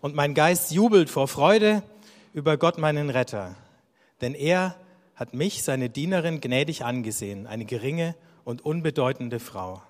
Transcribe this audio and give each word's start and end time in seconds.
Und 0.00 0.14
mein 0.14 0.34
Geist 0.34 0.70
jubelt 0.72 1.10
vor 1.10 1.28
Freude 1.28 1.82
über 2.32 2.56
Gott, 2.56 2.78
meinen 2.78 3.10
Retter. 3.10 3.54
Denn 4.20 4.34
er 4.34 4.76
hat 5.14 5.34
mich, 5.34 5.62
seine 5.62 5.90
Dienerin, 5.90 6.40
gnädig 6.40 6.84
angesehen, 6.84 7.46
eine 7.46 7.66
geringe 7.66 8.14
und 8.44 8.64
unbedeutende 8.64 9.40
Frau. 9.40 9.82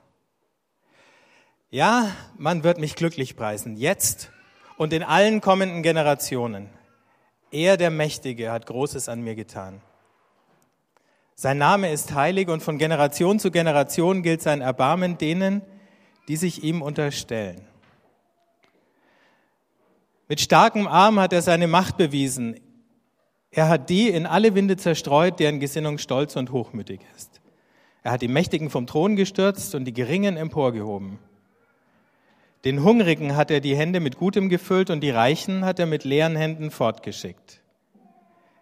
Ja, 1.70 2.10
man 2.36 2.64
wird 2.64 2.78
mich 2.78 2.96
glücklich 2.96 3.36
preisen, 3.36 3.76
jetzt 3.76 4.32
und 4.76 4.92
in 4.92 5.04
allen 5.04 5.40
kommenden 5.40 5.84
Generationen. 5.84 6.68
Er, 7.52 7.76
der 7.76 7.90
Mächtige, 7.90 8.50
hat 8.50 8.66
Großes 8.66 9.08
an 9.08 9.20
mir 9.20 9.36
getan. 9.36 9.80
Sein 11.36 11.58
Name 11.58 11.92
ist 11.92 12.12
heilig 12.12 12.48
und 12.48 12.62
von 12.62 12.76
Generation 12.76 13.38
zu 13.38 13.52
Generation 13.52 14.22
gilt 14.22 14.42
sein 14.42 14.60
Erbarmen 14.60 15.16
denen, 15.16 15.62
die 16.26 16.36
sich 16.36 16.64
ihm 16.64 16.82
unterstellen. 16.82 17.69
Mit 20.30 20.40
starkem 20.40 20.86
Arm 20.86 21.18
hat 21.18 21.32
er 21.32 21.42
seine 21.42 21.66
Macht 21.66 21.96
bewiesen. 21.96 22.54
Er 23.50 23.68
hat 23.68 23.90
die 23.90 24.08
in 24.08 24.26
alle 24.26 24.54
Winde 24.54 24.76
zerstreut, 24.76 25.40
deren 25.40 25.58
Gesinnung 25.58 25.98
stolz 25.98 26.36
und 26.36 26.52
hochmütig 26.52 27.00
ist. 27.16 27.40
Er 28.04 28.12
hat 28.12 28.22
die 28.22 28.28
Mächtigen 28.28 28.70
vom 28.70 28.86
Thron 28.86 29.16
gestürzt 29.16 29.74
und 29.74 29.86
die 29.86 29.92
Geringen 29.92 30.36
emporgehoben. 30.36 31.18
Den 32.64 32.84
Hungrigen 32.84 33.34
hat 33.34 33.50
er 33.50 33.58
die 33.58 33.74
Hände 33.74 33.98
mit 33.98 34.18
Gutem 34.18 34.48
gefüllt 34.48 34.90
und 34.90 35.00
die 35.00 35.10
Reichen 35.10 35.64
hat 35.64 35.80
er 35.80 35.86
mit 35.86 36.04
leeren 36.04 36.36
Händen 36.36 36.70
fortgeschickt. 36.70 37.60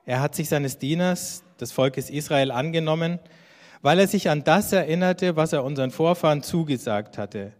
Er 0.06 0.22
hat 0.22 0.34
sich 0.34 0.48
seines 0.48 0.78
Dieners, 0.78 1.44
des 1.60 1.72
Volkes 1.72 2.08
Israel, 2.08 2.50
angenommen, 2.50 3.18
weil 3.82 3.98
er 3.98 4.08
sich 4.08 4.30
an 4.30 4.42
das 4.42 4.72
erinnerte, 4.72 5.36
was 5.36 5.52
er 5.52 5.64
unseren 5.64 5.90
Vorfahren 5.90 6.42
zugesagt 6.42 7.18
hatte, 7.18 7.52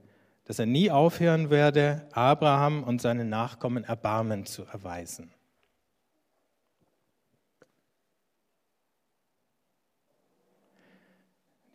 dass 0.49 0.59
er 0.59 0.65
nie 0.65 0.91
aufhören 0.91 1.51
werde, 1.51 2.09
Abraham 2.13 2.83
und 2.83 3.03
seine 3.03 3.27
Nachkommen 3.27 3.85
Erbarmen 3.85 4.47
zu 4.47 4.65
erweisen. 4.65 5.31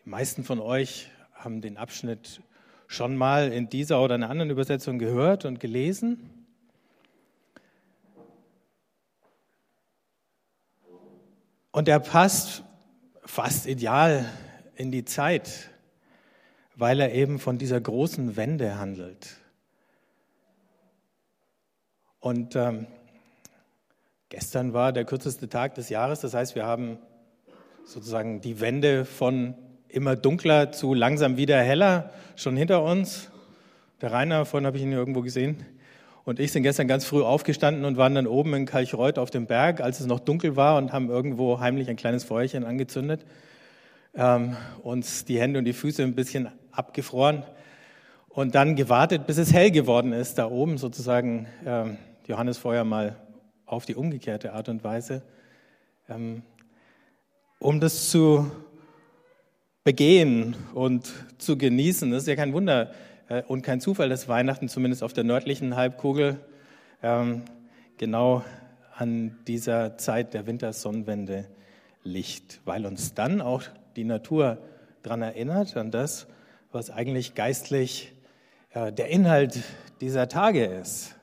Die 0.04 0.10
meisten 0.10 0.44
von 0.44 0.60
euch 0.60 1.12
haben 1.34 1.62
den 1.62 1.78
Abschnitt 1.78 2.42
schon 2.88 3.16
mal 3.16 3.54
in 3.54 3.70
dieser 3.70 4.02
oder 4.02 4.16
einer 4.16 4.32
anderen 4.32 4.50
Übersetzung 4.50 4.98
gehört 4.98 5.46
und 5.46 5.60
gelesen? 5.60 6.48
Und 11.72 11.88
er 11.88 12.00
passt 12.00 12.64
fast 13.24 13.68
ideal 13.68 14.28
in 14.76 14.92
die 14.92 15.06
Zeit, 15.06 15.70
weil 16.76 17.00
er 17.00 17.14
eben 17.14 17.40
von 17.40 17.58
dieser 17.58 17.80
großen 17.80 18.36
Wende 18.36 18.78
handelt. 18.78 19.38
Und 22.20 22.56
ähm, 22.56 22.88
gestern 24.30 24.74
war 24.74 24.94
der 24.94 25.06
kürzeste 25.06 25.50
Tag 25.50 25.76
des 25.76 25.90
Jahres, 25.90 26.22
das 26.22 26.34
heißt, 26.34 26.56
wir 26.56 26.66
haben 26.66 26.98
sozusagen 27.86 28.42
die 28.42 28.60
Wende 28.62 29.06
von 29.06 29.56
immer 29.90 30.16
dunkler 30.16 30.72
zu 30.72 30.94
langsam 30.94 31.38
wieder 31.38 31.62
heller 31.62 32.12
schon 32.36 32.56
hinter 32.56 32.84
uns. 32.84 33.30
Der 34.02 34.12
Rainer, 34.12 34.46
vorhin 34.46 34.66
habe 34.66 34.78
ich 34.78 34.84
ihn 34.84 34.92
irgendwo 34.92 35.22
gesehen, 35.22 35.66
und 36.26 36.40
ich 36.40 36.54
sind 36.54 36.64
gestern 36.64 36.88
ganz 36.88 37.04
früh 37.04 37.22
aufgestanden 37.22 37.84
und 37.84 37.98
waren 37.98 38.16
dann 38.16 38.28
oben 38.28 38.54
in 38.54 38.66
Kalchreuth 38.66 39.20
auf 39.20 39.30
dem 39.30 39.46
Berg, 39.46 39.82
als 39.82 40.00
es 40.00 40.06
noch 40.06 40.22
dunkel 40.22 40.56
war 40.56 40.78
und 40.78 40.94
haben 40.94 41.10
irgendwo 41.10 41.60
heimlich 41.60 41.90
ein 41.90 41.98
kleines 41.98 42.24
Feuerchen 42.24 42.64
angezündet, 42.64 43.26
ähm, 44.14 44.56
uns 44.84 45.26
die 45.26 45.40
Hände 45.40 45.60
und 45.60 45.66
die 45.66 45.74
Füße 45.74 46.02
ein 46.02 46.16
bisschen 46.16 46.48
abgefroren 46.74 47.44
und 48.30 48.56
dann 48.56 48.76
gewartet, 48.76 49.28
bis 49.28 49.38
es 49.38 49.54
hell 49.54 49.72
geworden 49.72 50.12
ist, 50.12 50.38
da 50.38 50.50
oben 50.50 50.78
sozusagen 50.78 51.48
ähm, 51.66 51.98
Johannesfeuer 52.28 52.84
mal 52.84 53.16
auf 53.66 53.86
die 53.86 53.96
umgekehrte 53.96 54.54
Art 54.54 54.70
und 54.70 54.84
Weise, 54.84 55.22
ähm, 56.10 56.42
um 57.60 57.80
das 57.80 58.10
zu 58.10 58.52
begehen 59.84 60.56
und 60.74 61.12
zu 61.38 61.58
genießen. 61.58 62.10
Das 62.12 62.24
ist 62.24 62.28
ja 62.28 62.36
kein 62.36 62.54
Wunder 62.54 62.92
äh, 63.30 63.44
und 63.44 63.62
kein 63.62 63.82
Zufall, 63.82 64.10
dass 64.10 64.28
Weihnachten 64.28 64.68
zumindest 64.68 65.04
auf 65.04 65.14
der 65.14 65.24
nördlichen 65.24 65.76
Halbkugel 65.76 66.40
ähm, 67.02 67.44
genau 67.98 68.44
an 68.96 69.38
dieser 69.48 69.98
Zeit 69.98 70.34
der 70.34 70.46
Wintersonnenwende 70.46 71.46
liegt, 72.04 72.62
weil 72.66 72.86
uns 72.86 73.14
dann 73.14 73.42
auch 73.42 73.64
die 73.96 74.04
Natur 74.04 74.58
daran 75.04 75.22
erinnert, 75.22 75.76
an 75.78 75.92
das, 75.92 76.28
was 76.74 76.90
eigentlich 76.90 77.36
geistlich 77.36 78.14
äh, 78.72 78.92
der 78.92 79.10
Inhalt 79.10 79.60
dieser 80.02 80.28
Tage 80.28 80.66
ist. 80.66 81.16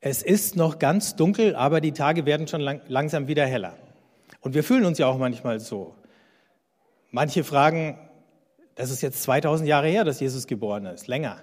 Es 0.00 0.22
ist 0.22 0.56
noch 0.56 0.78
ganz 0.78 1.14
dunkel, 1.14 1.54
aber 1.54 1.80
die 1.80 1.92
Tage 1.92 2.26
werden 2.26 2.48
schon 2.48 2.60
lang, 2.60 2.80
langsam 2.88 3.28
wieder 3.28 3.46
heller. 3.46 3.74
Und 4.40 4.54
wir 4.54 4.64
fühlen 4.64 4.84
uns 4.84 4.98
ja 4.98 5.06
auch 5.06 5.18
manchmal 5.18 5.60
so. 5.60 5.94
Manche 7.10 7.44
fragen, 7.44 7.98
das 8.74 8.90
ist 8.90 9.02
jetzt 9.02 9.22
2000 9.22 9.68
Jahre 9.68 9.88
her, 9.88 10.04
dass 10.04 10.20
Jesus 10.20 10.46
geboren 10.46 10.86
ist, 10.86 11.06
länger. 11.06 11.42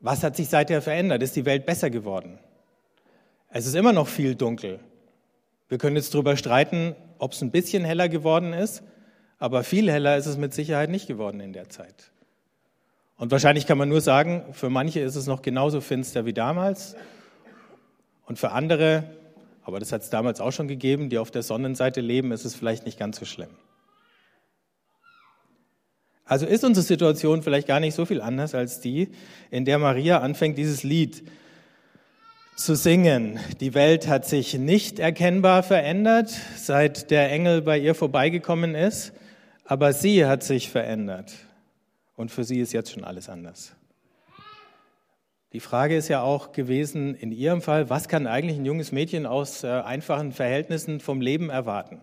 Was 0.00 0.22
hat 0.22 0.36
sich 0.36 0.48
seither 0.48 0.82
verändert? 0.82 1.22
Ist 1.22 1.36
die 1.36 1.44
Welt 1.44 1.64
besser 1.64 1.90
geworden? 1.90 2.38
Es 3.50 3.66
ist 3.66 3.74
immer 3.74 3.92
noch 3.92 4.08
viel 4.08 4.34
dunkel. 4.34 4.80
Wir 5.68 5.78
können 5.78 5.96
jetzt 5.96 6.12
darüber 6.14 6.36
streiten, 6.36 6.96
ob 7.18 7.32
es 7.32 7.42
ein 7.42 7.50
bisschen 7.50 7.84
heller 7.84 8.08
geworden 8.08 8.52
ist, 8.52 8.82
aber 9.40 9.64
viel 9.64 9.90
heller 9.90 10.16
ist 10.16 10.26
es 10.26 10.36
mit 10.36 10.54
Sicherheit 10.54 10.90
nicht 10.90 11.08
geworden 11.08 11.40
in 11.40 11.52
der 11.52 11.70
Zeit. 11.70 12.12
Und 13.16 13.32
wahrscheinlich 13.32 13.66
kann 13.66 13.78
man 13.78 13.88
nur 13.88 14.02
sagen, 14.02 14.44
für 14.52 14.70
manche 14.70 15.00
ist 15.00 15.16
es 15.16 15.26
noch 15.26 15.42
genauso 15.42 15.80
finster 15.80 16.26
wie 16.26 16.34
damals 16.34 16.94
und 18.26 18.38
für 18.38 18.52
andere, 18.52 19.04
aber 19.64 19.80
das 19.80 19.92
hat 19.92 20.02
es 20.02 20.10
damals 20.10 20.40
auch 20.40 20.52
schon 20.52 20.68
gegeben, 20.68 21.08
die 21.08 21.18
auf 21.18 21.30
der 21.30 21.42
Sonnenseite 21.42 22.02
leben, 22.02 22.32
ist 22.32 22.44
es 22.44 22.54
vielleicht 22.54 22.84
nicht 22.84 22.98
ganz 22.98 23.18
so 23.18 23.24
schlimm. 23.24 23.50
Also 26.26 26.46
ist 26.46 26.62
unsere 26.62 26.84
Situation 26.84 27.42
vielleicht 27.42 27.66
gar 27.66 27.80
nicht 27.80 27.94
so 27.94 28.04
viel 28.04 28.20
anders 28.20 28.54
als 28.54 28.80
die, 28.80 29.08
in 29.50 29.64
der 29.64 29.78
Maria 29.78 30.20
anfängt, 30.20 30.58
dieses 30.58 30.82
Lied 30.82 31.24
zu 32.56 32.76
singen. 32.76 33.40
Die 33.60 33.72
Welt 33.72 34.06
hat 34.06 34.26
sich 34.26 34.54
nicht 34.54 34.98
erkennbar 34.98 35.62
verändert, 35.62 36.30
seit 36.56 37.10
der 37.10 37.32
Engel 37.32 37.62
bei 37.62 37.78
ihr 37.78 37.94
vorbeigekommen 37.94 38.74
ist, 38.74 39.12
aber 39.70 39.92
sie 39.92 40.26
hat 40.26 40.42
sich 40.42 40.68
verändert. 40.68 41.32
Und 42.16 42.32
für 42.32 42.42
sie 42.42 42.58
ist 42.58 42.72
jetzt 42.72 42.90
schon 42.90 43.04
alles 43.04 43.28
anders. 43.28 43.76
Die 45.52 45.60
Frage 45.60 45.96
ist 45.96 46.08
ja 46.08 46.22
auch 46.22 46.50
gewesen 46.50 47.14
in 47.14 47.30
ihrem 47.30 47.62
Fall, 47.62 47.88
was 47.88 48.08
kann 48.08 48.26
eigentlich 48.26 48.58
ein 48.58 48.64
junges 48.64 48.90
Mädchen 48.90 49.26
aus 49.26 49.62
äh, 49.62 49.68
einfachen 49.68 50.32
Verhältnissen 50.32 50.98
vom 50.98 51.20
Leben 51.20 51.50
erwarten? 51.50 52.00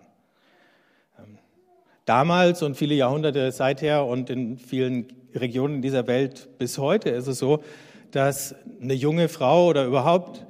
damals 2.05 2.63
und 2.63 2.77
viele 2.77 2.95
Jahrhunderte 2.95 3.51
seither 3.51 4.05
und 4.05 4.29
in 4.29 4.57
vielen 4.57 5.07
Regionen 5.35 5.81
dieser 5.81 6.07
Welt 6.07 6.47
bis 6.57 6.77
heute 6.77 7.09
ist 7.09 7.27
es 7.27 7.39
so, 7.39 7.61
dass 8.11 8.55
eine 8.81 8.93
junge 8.93 9.27
Frau 9.27 9.67
oder 9.67 9.83
überhaupt 9.83 10.45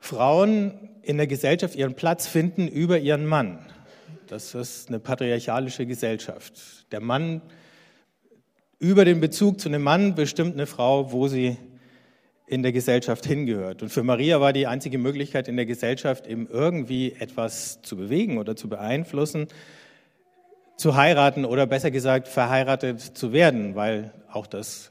Frauen 0.00 0.90
in 1.02 1.16
der 1.16 1.28
Gesellschaft 1.28 1.76
ihren 1.76 1.94
Platz 1.94 2.26
finden 2.26 2.66
über 2.66 2.98
ihren 2.98 3.24
Mann. 3.24 3.60
Das 4.26 4.54
ist 4.54 4.88
eine 4.88 5.00
patriarchalische 5.00 5.86
Gesellschaft. 5.86 6.86
Der 6.92 7.00
Mann 7.00 7.42
über 8.78 9.04
den 9.04 9.20
Bezug 9.20 9.60
zu 9.60 9.68
einem 9.68 9.82
Mann 9.82 10.14
bestimmt 10.14 10.54
eine 10.54 10.66
Frau, 10.66 11.12
wo 11.12 11.28
sie 11.28 11.56
in 12.46 12.62
der 12.62 12.72
Gesellschaft 12.72 13.26
hingehört. 13.26 13.82
Und 13.82 13.90
für 13.90 14.02
Maria 14.02 14.40
war 14.40 14.52
die 14.52 14.66
einzige 14.66 14.98
Möglichkeit 14.98 15.46
in 15.46 15.56
der 15.56 15.66
Gesellschaft 15.66 16.26
eben 16.26 16.48
irgendwie 16.48 17.12
etwas 17.12 17.80
zu 17.82 17.96
bewegen 17.96 18.38
oder 18.38 18.56
zu 18.56 18.68
beeinflussen, 18.68 19.46
zu 20.76 20.96
heiraten 20.96 21.44
oder 21.44 21.66
besser 21.66 21.90
gesagt 21.90 22.26
verheiratet 22.26 23.00
zu 23.00 23.32
werden, 23.32 23.76
weil 23.76 24.12
auch 24.32 24.46
das 24.46 24.90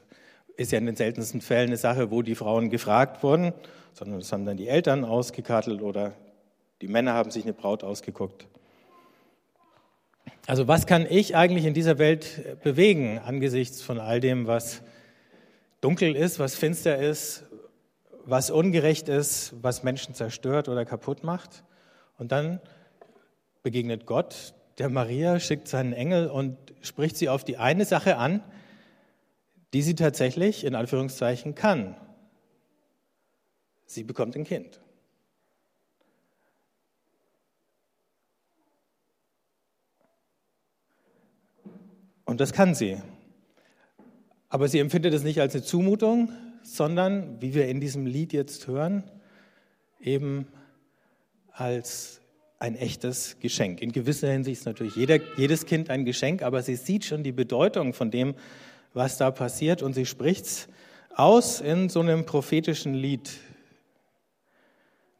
ist 0.56 0.72
ja 0.72 0.78
in 0.78 0.86
den 0.86 0.96
seltensten 0.96 1.40
Fällen 1.40 1.68
eine 1.68 1.76
Sache, 1.76 2.10
wo 2.10 2.22
die 2.22 2.34
Frauen 2.34 2.70
gefragt 2.70 3.22
wurden, 3.22 3.52
sondern 3.92 4.20
das 4.20 4.32
haben 4.32 4.46
dann 4.46 4.56
die 4.56 4.68
Eltern 4.68 5.04
ausgekartelt 5.04 5.82
oder 5.82 6.12
die 6.80 6.88
Männer 6.88 7.12
haben 7.12 7.30
sich 7.30 7.44
eine 7.44 7.52
Braut 7.52 7.84
ausgeguckt. 7.84 8.46
Also 10.46 10.66
was 10.68 10.86
kann 10.86 11.06
ich 11.08 11.36
eigentlich 11.36 11.64
in 11.64 11.74
dieser 11.74 11.98
Welt 11.98 12.60
bewegen 12.62 13.18
angesichts 13.18 13.82
von 13.82 14.00
all 14.00 14.20
dem, 14.20 14.46
was 14.46 14.82
dunkel 15.80 16.16
ist, 16.16 16.38
was 16.38 16.54
finster 16.54 16.98
ist, 16.98 17.44
was 18.24 18.50
ungerecht 18.50 19.08
ist, 19.08 19.54
was 19.62 19.82
Menschen 19.82 20.14
zerstört 20.14 20.68
oder 20.68 20.84
kaputt 20.84 21.24
macht? 21.24 21.64
Und 22.18 22.32
dann 22.32 22.60
begegnet 23.62 24.06
Gott, 24.06 24.54
der 24.78 24.88
Maria 24.88 25.40
schickt 25.40 25.68
seinen 25.68 25.92
Engel 25.92 26.28
und 26.28 26.56
spricht 26.80 27.16
sie 27.16 27.28
auf 27.28 27.44
die 27.44 27.58
eine 27.58 27.84
Sache 27.84 28.16
an, 28.16 28.42
die 29.72 29.82
sie 29.82 29.94
tatsächlich 29.94 30.64
in 30.64 30.74
Anführungszeichen 30.74 31.54
kann. 31.54 31.96
Sie 33.86 34.04
bekommt 34.04 34.36
ein 34.36 34.44
Kind. 34.44 34.80
Und 42.30 42.38
das 42.40 42.52
kann 42.52 42.76
sie. 42.76 42.96
Aber 44.48 44.68
sie 44.68 44.78
empfindet 44.78 45.12
es 45.14 45.24
nicht 45.24 45.40
als 45.40 45.52
eine 45.52 45.64
Zumutung, 45.64 46.30
sondern, 46.62 47.42
wie 47.42 47.54
wir 47.54 47.66
in 47.66 47.80
diesem 47.80 48.06
Lied 48.06 48.32
jetzt 48.32 48.68
hören, 48.68 49.02
eben 49.98 50.46
als 51.50 52.20
ein 52.60 52.76
echtes 52.76 53.40
Geschenk. 53.40 53.82
In 53.82 53.90
gewisser 53.90 54.30
Hinsicht 54.30 54.60
ist 54.60 54.64
natürlich 54.64 54.94
jeder, 54.94 55.18
jedes 55.36 55.66
Kind 55.66 55.90
ein 55.90 56.04
Geschenk, 56.04 56.42
aber 56.42 56.62
sie 56.62 56.76
sieht 56.76 57.04
schon 57.04 57.24
die 57.24 57.32
Bedeutung 57.32 57.94
von 57.94 58.12
dem, 58.12 58.36
was 58.94 59.16
da 59.16 59.32
passiert 59.32 59.82
und 59.82 59.94
sie 59.94 60.06
spricht 60.06 60.46
es 60.46 60.68
aus 61.16 61.60
in 61.60 61.88
so 61.88 61.98
einem 61.98 62.26
prophetischen 62.26 62.94
Lied, 62.94 63.28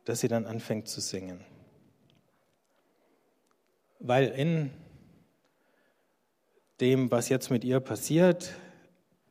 das 0.05 0.21
sie 0.21 0.29
dann 0.29 0.47
anfängt 0.47 0.87
zu 0.87 1.01
singen. 1.01 1.41
Weil 3.99 4.29
in 4.29 4.71
dem, 6.81 7.11
was 7.11 7.29
jetzt 7.29 7.51
mit 7.51 7.65
ihr 7.65 7.81
passiert, 7.81 8.53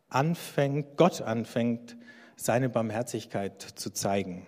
anfängt, 0.09 0.97
Gott 0.97 1.21
anfängt, 1.21 1.97
seine 2.35 2.69
Barmherzigkeit 2.69 3.61
zu 3.61 3.91
zeigen. 3.91 4.45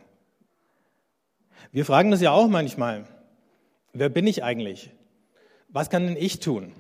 Wir 1.72 1.86
fragen 1.86 2.12
das 2.12 2.22
ja 2.22 2.32
auch 2.32 2.48
manchmal. 2.48 3.06
Wer 3.94 4.10
bin 4.10 4.28
ich 4.28 4.44
eigentlich? 4.44 4.92
Was 5.70 5.90
kann 5.90 6.06
denn 6.06 6.18
ich 6.18 6.40
tun? 6.40 6.74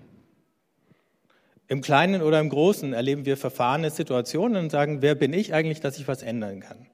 Im 1.68 1.81
Kleinen 1.81 2.21
oder 2.21 2.39
im 2.39 2.50
Großen 2.50 2.91
erleben 2.91 3.25
wir 3.25 3.38
verfahrene 3.38 3.89
Situationen 3.89 4.63
und 4.63 4.69
sagen, 4.69 5.01
wer 5.01 5.15
bin 5.15 5.31
ich 5.31 5.53
eigentlich, 5.53 5.79
dass 5.79 5.97
ich 5.97 6.07
was 6.07 6.21
ändern 6.21 6.59
kann? 6.59 6.88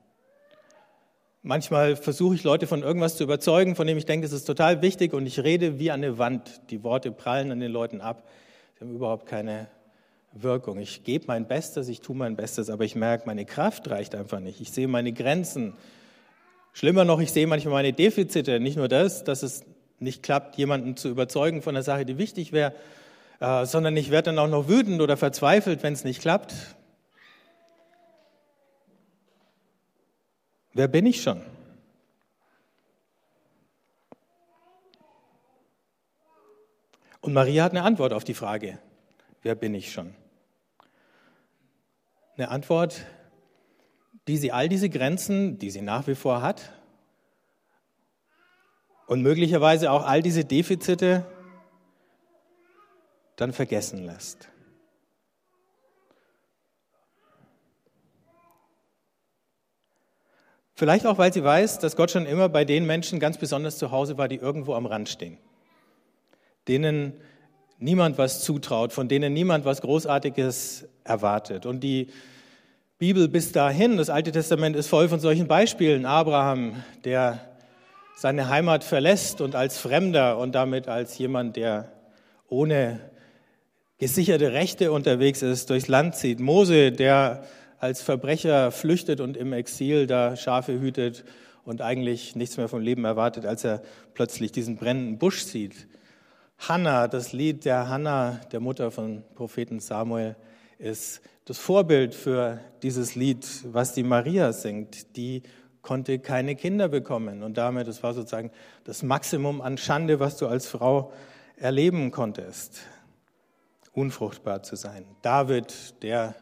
Manchmal 1.42 1.96
versuche 1.96 2.36
ich 2.36 2.44
Leute 2.44 2.68
von 2.68 2.84
irgendwas 2.84 3.16
zu 3.18 3.24
überzeugen, 3.24 3.76
von 3.76 3.88
dem 3.88 3.98
ich 3.98 4.06
denke, 4.06 4.26
es 4.26 4.34
ist 4.34 4.46
total 4.46 4.82
wichtig 4.82 5.14
und 5.14 5.26
ich 5.26 5.40
rede 5.40 5.80
wie 5.80 5.92
an 5.92 6.04
eine 6.04 6.18
Wand. 6.18 6.62
Die 6.70 6.84
Worte 6.84 7.12
prallen 7.12 7.52
an 7.52 7.60
den 7.60 7.72
Leuten 7.72 8.02
ab. 8.02 8.28
Sie 8.78 8.86
haben 8.86 8.94
überhaupt 8.94 9.26
keine 9.26 9.66
Wirkung. 10.34 10.78
Ich 10.78 11.04
gebe 11.04 11.26
mein 11.28 11.48
Bestes, 11.48 11.88
ich 11.88 12.00
tue 12.02 12.16
mein 12.16 12.36
Bestes, 12.36 12.70
aber 12.70 12.84
ich 12.84 12.96
merke, 12.96 13.26
meine 13.26 13.44
Kraft 13.44 13.90
reicht 13.90 14.14
einfach 14.14 14.40
nicht. 14.40 14.62
Ich 14.62 14.72
sehe 14.72 14.88
meine 14.88 15.14
Grenzen. 15.14 15.74
Schlimmer 16.74 17.04
noch, 17.04 17.20
ich 17.20 17.32
sehe 17.32 17.48
manchmal 17.48 17.74
meine 17.74 17.94
Defizite. 17.94 18.60
Nicht 18.60 18.78
nur 18.78 18.88
das, 18.88 19.24
dass 19.24 19.42
es 19.42 19.64
nicht 19.98 20.22
klappt, 20.22 20.58
jemanden 20.58 20.96
zu 20.96 21.10
überzeugen 21.10 21.64
von 21.64 21.76
einer 21.76 21.82
Sache, 21.82 22.06
die 22.06 22.20
wichtig 22.20 22.52
wäre, 22.52 22.76
äh, 23.40 23.66
sondern 23.66 23.98
ich 23.98 24.12
werde 24.12 24.28
dann 24.28 24.38
auch 24.38 24.48
noch 24.48 24.68
wütend 24.68 25.02
oder 25.02 25.18
verzweifelt, 25.18 25.82
wenn 25.82 25.94
es 25.94 26.04
nicht 26.04 26.22
klappt. 26.22 26.54
Wer 30.74 30.88
bin 30.88 31.08
ich 31.08 31.24
schon? 31.24 31.42
Und 37.28 37.34
Maria 37.34 37.66
hat 37.66 37.74
eine 37.74 37.84
Antwort 37.84 38.14
auf 38.14 38.24
die 38.24 38.34
Frage, 38.34 38.80
wer 39.42 39.54
bin 39.54 39.74
ich 39.74 39.92
schon? 39.92 40.16
Eine 42.38 42.48
Antwort, 42.48 43.06
die 44.30 44.38
sie 44.38 44.54
all 44.54 44.70
diese 44.70 44.90
Grenzen, 44.90 45.60
die 45.60 45.70
sie 45.70 45.82
nach 45.82 46.08
wie 46.08 46.16
vor 46.16 46.42
hat, 46.42 46.72
und 49.08 49.24
möglicherweise 49.24 49.92
auch 49.92 50.06
all 50.06 50.22
diese 50.22 50.46
Defizite 50.46 51.26
dann 53.36 53.52
vergessen 53.52 54.06
lässt. 54.06 54.48
Vielleicht 60.76 61.06
auch, 61.06 61.18
weil 61.18 61.34
sie 61.34 61.44
weiß, 61.44 61.80
dass 61.80 61.98
Gott 61.98 62.12
schon 62.12 62.26
immer 62.26 62.48
bei 62.48 62.64
den 62.64 62.86
Menschen 62.86 63.20
ganz 63.20 63.38
besonders 63.38 63.78
zu 63.78 63.92
Hause 63.92 64.18
war, 64.18 64.30
die 64.30 64.38
irgendwo 64.38 64.76
am 64.76 64.86
Rand 64.86 65.10
stehen, 65.10 65.38
denen 66.68 67.14
niemand 67.80 68.18
was 68.18 68.42
zutraut, 68.42 68.94
von 68.94 69.08
denen 69.08 69.34
niemand 69.34 69.66
was 69.66 69.82
Großartiges 69.82 70.88
erwartet. 71.04 71.66
Und 71.66 71.82
die 71.82 72.08
Bibel 72.98 73.28
bis 73.28 73.52
dahin, 73.52 73.98
das 73.98 74.10
Alte 74.10 74.32
Testament 74.32 74.76
ist 74.76 74.88
voll 74.88 75.08
von 75.08 75.20
solchen 75.20 75.48
Beispielen. 75.48 76.06
Abraham, 76.06 76.84
der 77.04 77.40
seine 78.16 78.50
Heimat 78.50 78.84
verlässt 78.84 79.42
und 79.42 79.56
als 79.56 79.78
Fremder 79.78 80.40
und 80.40 80.56
damit 80.56 80.88
als 80.88 81.18
jemand, 81.20 81.56
der 81.56 81.92
ohne 82.50 83.00
gesicherte 84.00 84.54
Rechte 84.54 84.92
unterwegs 84.92 85.44
ist, 85.44 85.70
durchs 85.70 85.88
Land 85.88 86.16
zieht. 86.16 86.40
Mose, 86.40 86.92
der 86.92 87.44
als 87.80 88.02
Verbrecher 88.02 88.72
flüchtet 88.72 89.22
und 89.22 89.38
im 89.38 89.54
Exil 89.54 90.08
da 90.08 90.36
Schafe 90.36 90.80
hütet 90.80 91.24
und 91.64 91.82
eigentlich 91.82 92.36
nichts 92.36 92.58
mehr 92.58 92.68
vom 92.68 92.82
Leben 92.82 93.06
erwartet, 93.06 93.46
als 93.46 93.64
er 93.64 93.84
plötzlich 94.16 94.52
diesen 94.52 94.78
brennenden 94.78 95.20
Busch 95.20 95.44
sieht. 95.44 95.88
Hannah, 96.58 97.08
das 97.08 97.34
Lied 97.34 97.66
der 97.66 97.88
Hannah, 97.88 98.42
der 98.52 98.60
Mutter 98.60 98.92
von 98.92 99.24
Propheten 99.36 99.80
Samuel, 99.80 100.36
ist 100.80 101.22
das 101.46 101.58
Vorbild 101.58 102.14
für 102.14 102.60
dieses 102.82 103.16
Lied, 103.16 103.48
was 103.66 103.94
die 103.94 104.04
Maria 104.04 104.52
singt. 104.52 105.16
Die 105.16 105.44
konnte 105.82 106.20
keine 106.20 106.56
Kinder 106.56 106.90
bekommen 106.90 107.44
und 107.44 107.58
damit, 107.58 107.88
das 107.88 108.04
war 108.04 108.14
sozusagen 108.14 108.52
das 108.84 109.04
Maximum 109.04 109.62
an 109.62 109.78
Schande, 109.78 110.20
was 110.20 110.38
du 110.38 110.48
als 110.48 110.68
Frau 110.68 111.14
erleben 111.56 112.12
konntest, 112.12 112.82
unfruchtbar 113.94 114.64
zu 114.64 114.76
sein. 114.76 115.06
David, 115.22 116.02
der 116.04 116.36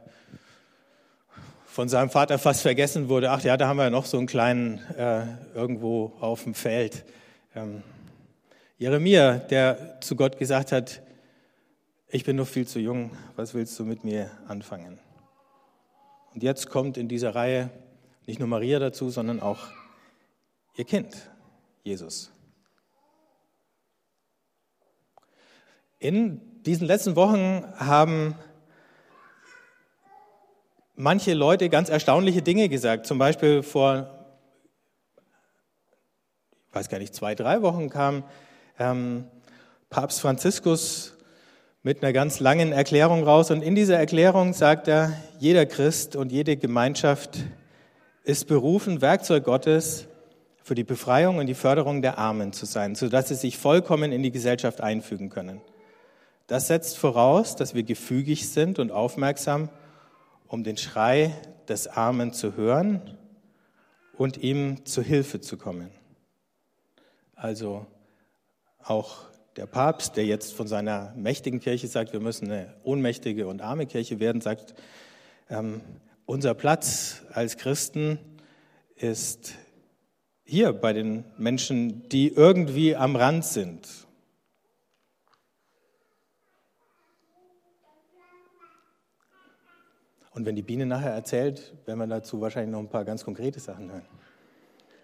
von 1.65 1.89
seinem 1.89 2.09
Vater 2.09 2.39
fast 2.39 2.61
vergessen 2.61 3.09
wurde. 3.09 3.31
Ach 3.31 3.41
ja, 3.44 3.57
da 3.57 3.68
haben 3.68 3.77
wir 3.77 3.89
noch 3.89 4.06
so 4.06 4.18
einen 4.18 4.27
kleinen 4.27 4.79
äh, 4.97 5.25
irgendwo 5.53 6.13
auf 6.21 6.44
dem 6.44 6.53
Feld. 6.53 7.03
Ähm, 7.53 7.83
Jeremia, 8.77 9.38
der 9.38 10.01
zu 10.01 10.18
Gott 10.18 10.38
gesagt 10.38 10.74
hat, 10.74 11.01
ich 12.10 12.25
bin 12.25 12.36
noch 12.36 12.48
viel 12.48 12.68
zu 12.68 12.80
jung, 12.80 13.16
was 13.38 13.54
willst 13.54 13.80
du 13.80 13.86
mit 13.86 14.04
mir 14.04 14.30
anfangen? 14.50 15.00
Und 16.33 16.44
jetzt 16.44 16.69
kommt 16.69 16.98
in 16.98 17.07
dieser 17.07 17.33
Reihe 17.33 17.69
nicht 18.25 18.39
nur 18.39 18.50
Maria 18.50 18.80
dazu, 18.80 19.10
sondern 19.10 19.39
auch 19.39 19.68
ihr 20.75 20.83
Kind, 20.83 21.16
Jesus. 21.83 22.31
In 26.00 26.42
diesen 26.63 26.86
letzten 26.86 27.16
Wochen 27.16 27.63
haben 27.78 28.36
manche 30.95 31.33
Leute 31.33 31.69
ganz 31.69 31.88
erstaunliche 31.88 32.42
Dinge 32.42 32.68
gesagt. 32.68 33.06
Zum 33.06 33.19
Beispiel 33.19 33.63
vor, 33.63 34.28
ich 36.68 36.75
weiß 36.75 36.89
gar 36.89 37.00
nicht, 37.00 37.16
zwei, 37.16 37.36
drei 37.36 37.62
Wochen 37.62 37.89
kam 37.89 38.25
ähm, 38.80 39.25
Papst 39.89 40.22
Franziskus 40.22 41.13
mit 41.83 42.01
einer 42.01 42.13
ganz 42.13 42.39
langen 42.39 42.72
Erklärung 42.72 43.24
raus. 43.24 43.51
Und 43.51 43.62
in 43.62 43.75
dieser 43.75 43.98
Erklärung 43.98 44.54
sagt 44.54 44.88
er, 44.88 45.13
jeder 45.39 45.66
Christ 45.66 46.16
und 46.16 46.31
jede 46.31 46.57
Gemeinschaft 46.57 47.38
ist 48.24 48.48
berufen, 48.48 49.01
Werkzeug 49.01 49.44
Gottes 49.44 50.07
für 50.63 50.74
die 50.74 50.83
Befreiung 50.83 51.38
und 51.38 51.45
die 51.45 51.54
Förderung 51.54 52.02
der 52.02 52.18
Armen 52.18 52.54
zu 52.54 52.66
sein, 52.66 52.95
sodass 52.95 53.28
sie 53.28 53.35
sich 53.35 53.57
vollkommen 53.57 54.11
in 54.11 54.23
die 54.23 54.31
Gesellschaft 54.31 54.81
einfügen 54.81 55.30
können. 55.30 55.61
Das 56.47 56.68
setzt 56.68 56.97
voraus, 56.97 57.56
dass 57.56 57.76
wir 57.76 57.83
gefügig 57.83 58.49
sind 58.49 58.80
und 58.80 58.92
aufmerksam 58.92 59.69
um 60.47 60.64
den 60.64 60.78
Schrei 60.78 61.35
des 61.68 61.88
Armen 61.88 62.33
zu 62.33 62.56
hören 62.56 63.18
und 64.18 64.38
ihm 64.38 64.85
zu 64.85 65.02
Hilfe 65.02 65.42
zu 65.42 65.57
kommen. 65.57 65.90
Also 67.35 67.85
auch 68.85 69.25
der 69.56 69.65
Papst, 69.65 70.18
der 70.18 70.25
jetzt 70.25 70.54
von 70.54 70.68
seiner 70.68 71.13
mächtigen 71.15 71.59
Kirche 71.59 71.87
sagt, 71.87 72.13
wir 72.13 72.19
müssen 72.19 72.51
eine 72.51 72.73
ohnmächtige 72.83 73.47
und 73.47 73.61
arme 73.61 73.85
Kirche 73.85 74.19
werden, 74.19 74.42
sagt, 74.42 74.75
ähm, 75.49 75.81
unser 76.25 76.54
Platz 76.54 77.21
als 77.31 77.57
Christen 77.57 78.19
ist 78.95 79.54
hier 80.44 80.73
bei 80.73 80.94
den 80.94 81.23
Menschen, 81.37 82.07
die 82.09 82.27
irgendwie 82.27 82.95
am 82.95 83.15
Rand 83.15 83.45
sind, 83.45 83.87
Und 90.35 90.45
wenn 90.45 90.57
die 90.57 90.61
Biene 90.61 90.85
nachher 90.85 91.13
erzählt, 91.13 91.73
werden 91.85 91.97
wir 91.97 92.07
dazu 92.07 92.42
wahrscheinlich 92.42 92.69
noch 92.69 92.80
ein 92.80 92.89
paar 92.89 93.06
ganz 93.06 93.23
konkrete 93.23 93.61
Sachen 93.61 93.89
hören. 93.89 94.06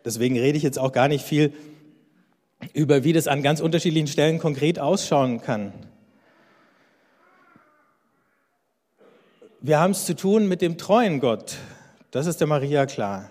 Deswegen 0.04 0.38
rede 0.38 0.58
ich 0.58 0.64
jetzt 0.64 0.78
auch 0.78 0.92
gar 0.92 1.08
nicht 1.08 1.24
viel 1.24 1.54
über, 2.74 3.04
wie 3.04 3.14
das 3.14 3.28
an 3.28 3.44
ganz 3.44 3.60
unterschiedlichen 3.60 4.08
Stellen 4.08 4.40
konkret 4.40 4.80
ausschauen 4.80 5.42
kann. 5.42 5.74
Wir 9.60 9.80
haben 9.80 9.92
es 9.92 10.06
zu 10.06 10.16
tun 10.16 10.48
mit 10.48 10.62
dem 10.62 10.78
treuen 10.78 11.20
Gott. 11.20 11.58
Das 12.12 12.26
ist 12.26 12.40
der 12.40 12.48
Maria 12.48 12.86
klar. 12.86 13.30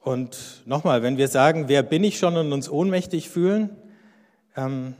Und 0.00 0.62
nochmal, 0.64 1.02
wenn 1.02 1.18
wir 1.18 1.28
sagen, 1.28 1.68
wer 1.68 1.82
bin 1.82 2.04
ich 2.04 2.18
schon 2.18 2.36
und 2.36 2.52
uns 2.52 2.70
ohnmächtig 2.70 3.28
fühlen, 3.28 3.70
ähm, 4.56 4.94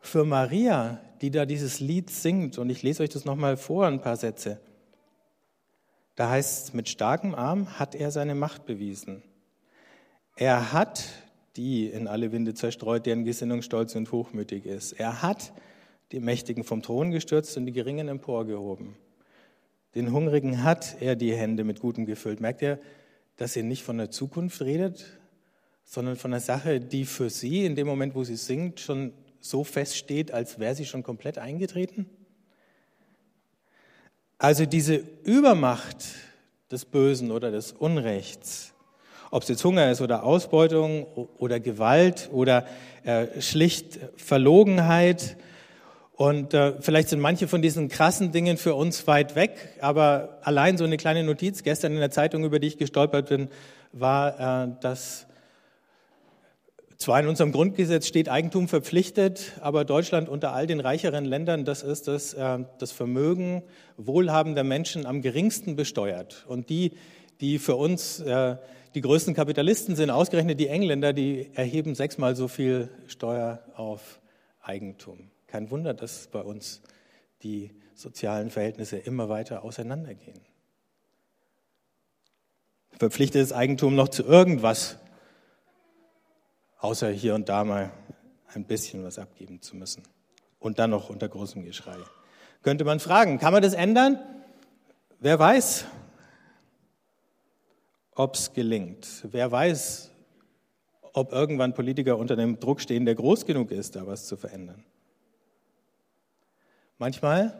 für 0.00 0.24
Maria 0.24 1.00
die 1.20 1.30
da 1.30 1.46
dieses 1.46 1.80
Lied 1.80 2.10
singt. 2.10 2.58
Und 2.58 2.70
ich 2.70 2.82
lese 2.82 3.02
euch 3.02 3.10
das 3.10 3.24
nochmal 3.24 3.56
vor, 3.56 3.86
ein 3.86 4.00
paar 4.00 4.16
Sätze. 4.16 4.60
Da 6.14 6.30
heißt 6.30 6.68
es, 6.68 6.74
mit 6.74 6.88
starkem 6.88 7.34
Arm 7.34 7.78
hat 7.78 7.94
er 7.94 8.10
seine 8.10 8.34
Macht 8.34 8.66
bewiesen. 8.66 9.22
Er 10.36 10.72
hat 10.72 11.02
die 11.56 11.86
in 11.86 12.06
alle 12.06 12.30
Winde 12.30 12.52
zerstreut, 12.52 13.06
deren 13.06 13.24
Gesinnung 13.24 13.62
stolz 13.62 13.94
und 13.94 14.12
hochmütig 14.12 14.66
ist. 14.66 14.92
Er 14.92 15.22
hat 15.22 15.52
die 16.12 16.20
Mächtigen 16.20 16.62
vom 16.62 16.82
Thron 16.82 17.10
gestürzt 17.10 17.56
und 17.56 17.64
die 17.64 17.72
Geringen 17.72 18.08
emporgehoben. 18.08 18.94
Den 19.94 20.12
Hungrigen 20.12 20.62
hat 20.62 21.00
er 21.00 21.16
die 21.16 21.34
Hände 21.34 21.64
mit 21.64 21.80
Gutem 21.80 22.04
gefüllt. 22.04 22.40
Merkt 22.40 22.60
ihr, 22.60 22.78
dass 23.36 23.54
sie 23.54 23.62
nicht 23.62 23.82
von 23.82 23.96
der 23.96 24.10
Zukunft 24.10 24.60
redet, 24.60 25.06
sondern 25.84 26.16
von 26.16 26.32
einer 26.32 26.40
Sache, 26.40 26.80
die 26.80 27.06
für 27.06 27.30
sie 27.30 27.64
in 27.64 27.74
dem 27.74 27.86
Moment, 27.86 28.14
wo 28.14 28.22
sie 28.22 28.36
singt, 28.36 28.80
schon 28.80 29.14
so 29.40 29.64
feststeht, 29.64 30.32
als 30.32 30.58
wäre 30.58 30.74
sie 30.74 30.84
schon 30.84 31.02
komplett 31.02 31.38
eingetreten? 31.38 32.06
Also 34.36 34.66
diese 34.66 34.96
Übermacht 35.24 36.04
des 36.70 36.84
Bösen 36.84 37.30
oder 37.30 37.50
des 37.50 37.72
Unrechts, 37.72 38.74
ob 39.36 39.42
es 39.42 39.50
jetzt 39.50 39.64
Hunger 39.64 39.90
ist 39.90 40.00
oder 40.00 40.24
Ausbeutung 40.24 41.04
oder 41.36 41.60
Gewalt 41.60 42.30
oder 42.32 42.64
äh, 43.04 43.26
schlicht 43.42 43.98
Verlogenheit. 44.16 45.36
Und 46.14 46.54
äh, 46.54 46.72
vielleicht 46.80 47.10
sind 47.10 47.20
manche 47.20 47.46
von 47.46 47.60
diesen 47.60 47.90
krassen 47.90 48.32
Dingen 48.32 48.56
für 48.56 48.74
uns 48.74 49.06
weit 49.06 49.36
weg, 49.36 49.74
aber 49.82 50.38
allein 50.40 50.78
so 50.78 50.84
eine 50.84 50.96
kleine 50.96 51.22
Notiz 51.22 51.62
gestern 51.62 51.92
in 51.92 51.98
der 51.98 52.10
Zeitung, 52.10 52.44
über 52.44 52.58
die 52.58 52.68
ich 52.68 52.78
gestolpert 52.78 53.28
bin, 53.28 53.48
war, 53.92 54.64
äh, 54.64 54.68
dass 54.80 55.26
zwar 56.96 57.20
in 57.20 57.26
unserem 57.26 57.52
Grundgesetz 57.52 58.06
steht 58.06 58.30
Eigentum 58.30 58.68
verpflichtet, 58.68 59.52
aber 59.60 59.84
Deutschland 59.84 60.30
unter 60.30 60.54
all 60.54 60.66
den 60.66 60.80
reicheren 60.80 61.26
Ländern, 61.26 61.66
das 61.66 61.82
ist 61.82 62.08
das, 62.08 62.32
äh, 62.32 62.60
das 62.78 62.90
Vermögen 62.90 63.62
wohlhabender 63.98 64.64
Menschen 64.64 65.04
am 65.04 65.20
geringsten 65.20 65.76
besteuert. 65.76 66.46
Und 66.48 66.70
die, 66.70 66.92
die 67.40 67.58
für 67.58 67.76
uns 67.76 68.20
äh, 68.20 68.56
die 68.94 69.00
größten 69.02 69.34
Kapitalisten 69.34 69.94
sind, 69.94 70.10
ausgerechnet 70.10 70.58
die 70.58 70.68
Engländer, 70.68 71.12
die 71.12 71.50
erheben 71.54 71.94
sechsmal 71.94 72.34
so 72.34 72.48
viel 72.48 72.88
Steuer 73.06 73.62
auf 73.74 74.20
Eigentum. 74.62 75.30
Kein 75.46 75.70
Wunder, 75.70 75.94
dass 75.94 76.28
bei 76.28 76.40
uns 76.40 76.80
die 77.42 77.70
sozialen 77.94 78.50
Verhältnisse 78.50 78.96
immer 78.96 79.28
weiter 79.28 79.64
auseinandergehen. 79.64 80.40
Verpflichtetes 82.98 83.52
Eigentum 83.52 83.94
noch 83.94 84.08
zu 84.08 84.24
irgendwas 84.24 84.96
außer 86.78 87.10
hier 87.10 87.34
und 87.34 87.48
da 87.48 87.64
mal 87.64 87.90
ein 88.54 88.64
bisschen 88.64 89.04
was 89.04 89.18
abgeben 89.18 89.60
zu 89.60 89.76
müssen. 89.76 90.02
Und 90.58 90.78
dann 90.78 90.90
noch 90.90 91.10
unter 91.10 91.28
großem 91.28 91.64
Geschrei. 91.64 91.96
Könnte 92.62 92.84
man 92.84 93.00
fragen, 93.00 93.38
kann 93.38 93.52
man 93.52 93.62
das 93.62 93.74
ändern? 93.74 94.18
Wer 95.20 95.38
weiß, 95.38 95.84
ob 98.16 98.34
es 98.34 98.52
gelingt. 98.52 99.06
Wer 99.30 99.52
weiß, 99.52 100.10
ob 101.12 101.32
irgendwann 101.32 101.74
Politiker 101.74 102.18
unter 102.18 102.34
dem 102.34 102.58
Druck 102.58 102.80
stehen, 102.80 103.04
der 103.04 103.14
groß 103.14 103.46
genug 103.46 103.70
ist, 103.70 103.94
da 103.94 104.06
was 104.06 104.26
zu 104.26 104.36
verändern. 104.36 104.84
Manchmal 106.98 107.54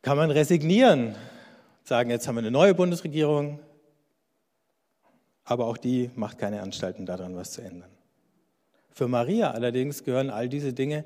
kann 0.00 0.16
man 0.16 0.30
resignieren, 0.30 1.14
sagen, 1.84 2.10
jetzt 2.10 2.26
haben 2.26 2.36
wir 2.36 2.40
eine 2.40 2.50
neue 2.50 2.74
Bundesregierung, 2.74 3.60
aber 5.44 5.66
auch 5.66 5.76
die 5.76 6.10
macht 6.14 6.38
keine 6.38 6.62
Anstalten 6.62 7.06
daran, 7.06 7.36
was 7.36 7.52
zu 7.52 7.62
ändern. 7.62 7.90
Für 8.90 9.08
Maria 9.08 9.50
allerdings 9.50 10.04
gehören 10.04 10.30
all 10.30 10.48
diese 10.48 10.72
Dinge 10.72 11.04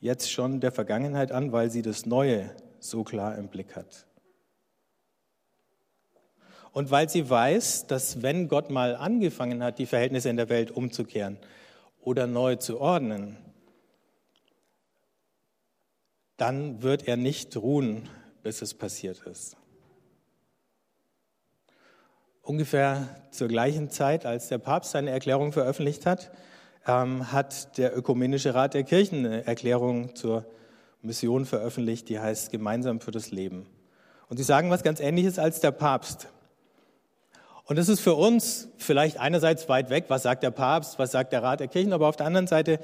jetzt 0.00 0.30
schon 0.30 0.60
der 0.60 0.72
Vergangenheit 0.72 1.32
an, 1.32 1.52
weil 1.52 1.70
sie 1.70 1.82
das 1.82 2.06
Neue 2.06 2.50
so 2.78 3.02
klar 3.04 3.36
im 3.36 3.48
Blick 3.48 3.74
hat. 3.76 4.07
Und 6.72 6.90
weil 6.90 7.08
sie 7.08 7.28
weiß, 7.28 7.86
dass 7.86 8.22
wenn 8.22 8.48
Gott 8.48 8.70
mal 8.70 8.96
angefangen 8.96 9.62
hat, 9.62 9.78
die 9.78 9.86
Verhältnisse 9.86 10.28
in 10.28 10.36
der 10.36 10.48
Welt 10.48 10.70
umzukehren 10.70 11.38
oder 12.00 12.26
neu 12.26 12.56
zu 12.56 12.80
ordnen, 12.80 13.36
dann 16.36 16.82
wird 16.82 17.08
er 17.08 17.16
nicht 17.16 17.56
ruhen, 17.56 18.08
bis 18.42 18.62
es 18.62 18.74
passiert 18.74 19.20
ist. 19.26 19.56
Ungefähr 22.42 23.08
zur 23.30 23.48
gleichen 23.48 23.90
Zeit, 23.90 24.24
als 24.24 24.48
der 24.48 24.58
Papst 24.58 24.92
seine 24.92 25.10
Erklärung 25.10 25.52
veröffentlicht 25.52 26.06
hat, 26.06 26.30
ähm, 26.86 27.30
hat 27.30 27.76
der 27.76 27.96
Ökumenische 27.96 28.54
Rat 28.54 28.72
der 28.72 28.84
Kirchen 28.84 29.26
eine 29.26 29.46
Erklärung 29.46 30.14
zur 30.14 30.46
Mission 31.02 31.44
veröffentlicht, 31.44 32.08
die 32.08 32.18
heißt 32.18 32.50
Gemeinsam 32.50 33.00
für 33.00 33.10
das 33.10 33.30
Leben. 33.30 33.66
Und 34.28 34.38
sie 34.38 34.44
sagen 34.44 34.70
was 34.70 34.82
ganz 34.82 35.00
Ähnliches 35.00 35.38
als 35.38 35.60
der 35.60 35.72
Papst. 35.72 36.28
Und 37.68 37.76
das 37.76 37.90
ist 37.90 38.00
für 38.00 38.14
uns 38.14 38.68
vielleicht 38.78 39.20
einerseits 39.20 39.68
weit 39.68 39.90
weg, 39.90 40.06
was 40.08 40.22
sagt 40.22 40.42
der 40.42 40.50
Papst, 40.50 40.98
was 40.98 41.12
sagt 41.12 41.34
der 41.34 41.42
Rat 41.42 41.60
der 41.60 41.68
Kirchen, 41.68 41.92
aber 41.92 42.08
auf 42.08 42.16
der 42.16 42.24
anderen 42.24 42.46
Seite 42.46 42.80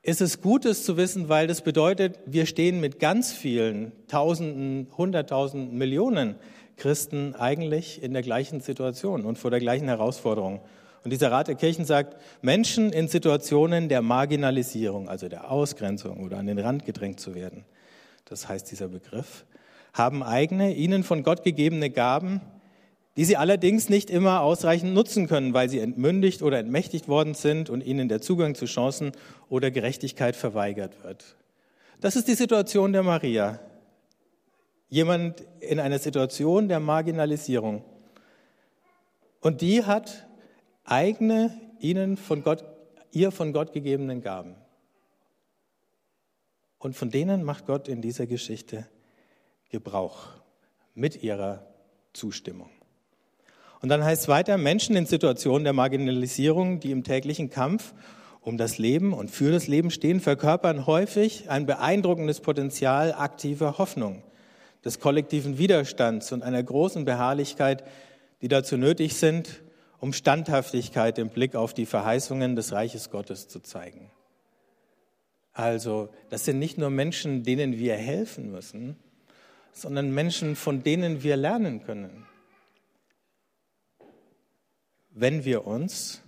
ist 0.00 0.22
es 0.22 0.40
gut, 0.40 0.64
es 0.64 0.82
zu 0.82 0.96
wissen, 0.96 1.28
weil 1.28 1.46
das 1.46 1.60
bedeutet, 1.60 2.18
wir 2.24 2.46
stehen 2.46 2.80
mit 2.80 3.00
ganz 3.00 3.32
vielen 3.32 3.92
Tausenden, 4.06 4.88
Hunderttausenden, 4.96 5.76
Millionen 5.76 6.36
Christen 6.78 7.34
eigentlich 7.34 8.02
in 8.02 8.14
der 8.14 8.22
gleichen 8.22 8.62
Situation 8.62 9.26
und 9.26 9.36
vor 9.36 9.50
der 9.50 9.60
gleichen 9.60 9.88
Herausforderung. 9.88 10.62
Und 11.04 11.10
dieser 11.10 11.30
Rat 11.30 11.48
der 11.48 11.56
Kirchen 11.56 11.84
sagt, 11.84 12.16
Menschen 12.40 12.94
in 12.94 13.08
Situationen 13.08 13.90
der 13.90 14.00
Marginalisierung, 14.00 15.10
also 15.10 15.28
der 15.28 15.50
Ausgrenzung 15.50 16.24
oder 16.24 16.38
an 16.38 16.46
den 16.46 16.58
Rand 16.58 16.86
gedrängt 16.86 17.20
zu 17.20 17.34
werden, 17.34 17.66
das 18.24 18.48
heißt 18.48 18.70
dieser 18.70 18.88
Begriff, 18.88 19.44
haben 19.92 20.22
eigene, 20.22 20.72
ihnen 20.74 21.04
von 21.04 21.22
Gott 21.22 21.42
gegebene 21.42 21.90
Gaben, 21.90 22.40
die 23.18 23.24
sie 23.24 23.36
allerdings 23.36 23.88
nicht 23.88 24.10
immer 24.10 24.42
ausreichend 24.42 24.94
nutzen 24.94 25.26
können, 25.26 25.52
weil 25.52 25.68
sie 25.68 25.80
entmündigt 25.80 26.40
oder 26.40 26.60
entmächtigt 26.60 27.08
worden 27.08 27.34
sind 27.34 27.68
und 27.68 27.80
ihnen 27.80 28.08
der 28.08 28.20
Zugang 28.20 28.54
zu 28.54 28.66
Chancen 28.66 29.10
oder 29.48 29.72
Gerechtigkeit 29.72 30.36
verweigert 30.36 31.02
wird. 31.02 31.34
Das 32.00 32.14
ist 32.14 32.28
die 32.28 32.36
Situation 32.36 32.92
der 32.92 33.02
Maria. 33.02 33.58
Jemand 34.88 35.44
in 35.58 35.80
einer 35.80 35.98
Situation 35.98 36.68
der 36.68 36.78
Marginalisierung. 36.78 37.84
Und 39.40 39.62
die 39.62 39.84
hat 39.84 40.28
eigene, 40.84 41.60
ihnen 41.80 42.16
von 42.16 42.44
Gott, 42.44 42.64
ihr 43.10 43.32
von 43.32 43.52
Gott 43.52 43.72
gegebenen 43.72 44.20
Gaben. 44.20 44.54
Und 46.78 46.94
von 46.94 47.10
denen 47.10 47.42
macht 47.42 47.66
Gott 47.66 47.88
in 47.88 48.00
dieser 48.00 48.28
Geschichte 48.28 48.86
Gebrauch 49.70 50.28
mit 50.94 51.24
ihrer 51.24 51.66
Zustimmung. 52.12 52.70
Und 53.80 53.90
dann 53.90 54.04
heißt 54.04 54.22
es 54.22 54.28
weiter, 54.28 54.58
Menschen 54.58 54.96
in 54.96 55.06
Situationen 55.06 55.64
der 55.64 55.72
Marginalisierung, 55.72 56.80
die 56.80 56.90
im 56.90 57.04
täglichen 57.04 57.50
Kampf 57.50 57.94
um 58.40 58.56
das 58.56 58.78
Leben 58.78 59.12
und 59.12 59.30
für 59.30 59.52
das 59.52 59.68
Leben 59.68 59.90
stehen, 59.90 60.20
verkörpern 60.20 60.86
häufig 60.86 61.50
ein 61.50 61.66
beeindruckendes 61.66 62.40
Potenzial 62.40 63.12
aktiver 63.12 63.78
Hoffnung, 63.78 64.22
des 64.84 65.00
kollektiven 65.00 65.58
Widerstands 65.58 66.32
und 66.32 66.42
einer 66.42 66.62
großen 66.62 67.04
Beharrlichkeit, 67.04 67.84
die 68.40 68.48
dazu 68.48 68.76
nötig 68.76 69.14
sind, 69.14 69.62
um 70.00 70.12
Standhaftigkeit 70.12 71.18
im 71.18 71.28
Blick 71.28 71.56
auf 71.56 71.74
die 71.74 71.86
Verheißungen 71.86 72.56
des 72.56 72.72
Reiches 72.72 73.10
Gottes 73.10 73.48
zu 73.48 73.60
zeigen. 73.60 74.10
Also, 75.52 76.08
das 76.30 76.44
sind 76.44 76.60
nicht 76.60 76.78
nur 76.78 76.90
Menschen, 76.90 77.42
denen 77.42 77.78
wir 77.78 77.96
helfen 77.96 78.52
müssen, 78.52 78.96
sondern 79.72 80.14
Menschen, 80.14 80.54
von 80.54 80.84
denen 80.84 81.24
wir 81.24 81.36
lernen 81.36 81.82
können 81.84 82.27
wenn 85.20 85.44
wir 85.44 85.66
uns 85.66 86.22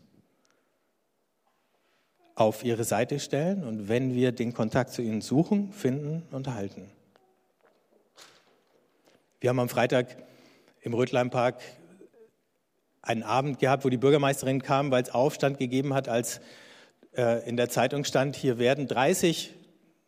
auf 2.34 2.64
ihre 2.64 2.84
Seite 2.84 3.20
stellen 3.20 3.64
und 3.64 3.88
wenn 3.88 4.14
wir 4.14 4.32
den 4.32 4.52
Kontakt 4.52 4.90
zu 4.90 5.02
ihnen 5.02 5.20
suchen, 5.20 5.72
finden 5.72 6.22
und 6.32 6.48
halten. 6.48 6.90
Wir 9.40 9.50
haben 9.50 9.60
am 9.60 9.68
Freitag 9.68 10.16
im 10.80 10.94
Rötlein-Park 10.94 11.60
einen 13.02 13.22
Abend 13.22 13.58
gehabt, 13.58 13.84
wo 13.84 13.88
die 13.90 13.96
Bürgermeisterin 13.96 14.62
kam, 14.62 14.90
weil 14.90 15.02
es 15.02 15.10
Aufstand 15.10 15.58
gegeben 15.58 15.94
hat, 15.94 16.08
als 16.08 16.40
äh, 17.16 17.48
in 17.48 17.56
der 17.56 17.68
Zeitung 17.68 18.04
stand, 18.04 18.36
hier 18.36 18.58
werden 18.58 18.88
30, 18.88 19.54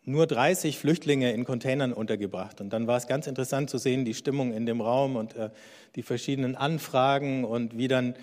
nur 0.04 0.26
30 0.26 0.78
Flüchtlinge 0.78 1.32
in 1.32 1.44
Containern 1.44 1.92
untergebracht. 1.92 2.60
Und 2.60 2.70
dann 2.70 2.86
war 2.86 2.96
es 2.96 3.06
ganz 3.06 3.26
interessant 3.26 3.70
zu 3.70 3.78
sehen, 3.78 4.04
die 4.04 4.14
Stimmung 4.14 4.52
in 4.52 4.66
dem 4.66 4.80
Raum 4.80 5.16
und 5.16 5.36
äh, 5.36 5.50
die 5.94 6.02
verschiedenen 6.02 6.56
Anfragen 6.56 7.44
und 7.44 7.76
wie 7.78 7.88
dann 7.88 8.14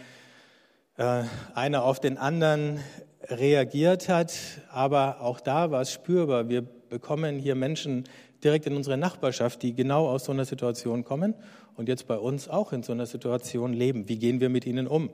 äh, 1.00 1.24
einer 1.56 1.86
auf 1.86 2.02
den 2.02 2.18
anderen 2.18 2.82
reagiert 3.30 4.10
hat. 4.10 4.34
Aber 4.70 5.22
auch 5.22 5.40
da 5.40 5.72
war 5.72 5.82
es 5.82 5.94
spürbar. 5.94 6.50
Wir 6.50 6.62
bekommen 6.62 7.40
hier 7.40 7.56
Menschen 7.56 8.04
direkt 8.44 8.66
in 8.68 8.76
unserer 8.76 8.98
Nachbarschaft, 8.98 9.64
die 9.64 9.74
genau 9.74 10.10
aus 10.10 10.26
so 10.26 10.34
einer 10.34 10.44
Situation 10.44 11.06
kommen 11.06 11.36
und 11.78 11.88
jetzt 11.88 12.06
bei 12.06 12.18
uns 12.18 12.50
auch 12.50 12.74
in 12.74 12.84
so 12.84 12.92
einer 12.92 13.06
Situation 13.06 13.72
leben. 13.72 14.10
Wie 14.10 14.20
gehen 14.20 14.42
wir 14.42 14.50
mit 14.50 14.66
ihnen 14.66 14.88
um? 14.88 15.10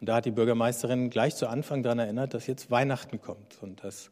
Und 0.00 0.08
da 0.08 0.16
hat 0.16 0.26
die 0.26 0.32
Bürgermeisterin 0.32 1.08
gleich 1.08 1.34
zu 1.34 1.46
Anfang 1.46 1.82
daran 1.82 1.98
erinnert, 1.98 2.34
dass 2.34 2.46
jetzt 2.46 2.70
Weihnachten 2.70 3.20
kommt 3.22 3.56
und 3.62 3.82
dass 3.84 4.10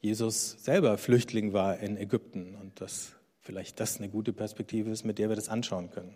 Jesus 0.00 0.62
selber 0.62 0.96
Flüchtling 0.96 1.54
war 1.54 1.78
in 1.78 1.96
Ägypten 1.96 2.54
und 2.54 2.80
dass 2.80 3.14
vielleicht 3.40 3.80
das 3.80 3.98
eine 3.98 4.08
gute 4.08 4.32
Perspektive 4.32 4.90
ist, 4.90 5.04
mit 5.04 5.18
der 5.18 5.28
wir 5.28 5.36
das 5.36 5.48
anschauen 5.48 5.90
können. 5.90 6.14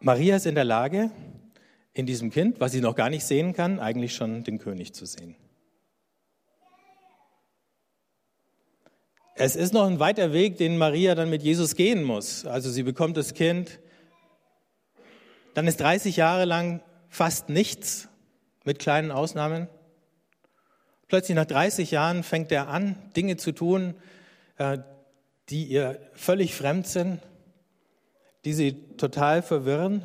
Maria 0.00 0.36
ist 0.36 0.46
in 0.46 0.54
der 0.54 0.64
Lage, 0.64 1.10
in 1.92 2.06
diesem 2.06 2.30
Kind, 2.30 2.60
was 2.60 2.72
sie 2.72 2.80
noch 2.80 2.96
gar 2.96 3.10
nicht 3.10 3.24
sehen 3.24 3.52
kann, 3.52 3.78
eigentlich 3.78 4.14
schon 4.14 4.44
den 4.44 4.58
König 4.58 4.94
zu 4.94 5.06
sehen. 5.06 5.36
es 9.40 9.56
ist 9.56 9.72
noch 9.72 9.86
ein 9.86 9.98
weiter 9.98 10.34
Weg, 10.34 10.58
den 10.58 10.76
Maria 10.76 11.14
dann 11.14 11.30
mit 11.30 11.42
Jesus 11.42 11.74
gehen 11.74 12.02
muss. 12.02 12.44
Also 12.44 12.70
sie 12.70 12.82
bekommt 12.82 13.16
das 13.16 13.32
Kind, 13.32 13.80
dann 15.54 15.66
ist 15.66 15.80
30 15.80 16.16
Jahre 16.16 16.44
lang 16.44 16.82
fast 17.08 17.48
nichts, 17.48 18.08
mit 18.64 18.78
kleinen 18.78 19.10
Ausnahmen. 19.10 19.66
Plötzlich 21.08 21.34
nach 21.34 21.46
30 21.46 21.90
Jahren 21.90 22.22
fängt 22.22 22.52
er 22.52 22.68
an, 22.68 22.96
Dinge 23.16 23.38
zu 23.38 23.52
tun, 23.52 23.94
äh, 24.58 24.76
die 25.48 25.64
ihr 25.64 25.98
völlig 26.12 26.54
fremd 26.54 26.86
sind, 26.86 27.22
die 28.44 28.52
sie 28.54 28.96
total 28.96 29.42
verwirren, 29.42 30.02